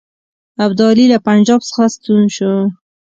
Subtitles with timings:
[0.65, 2.51] ابدالي له پنجاب څخه ستون شو.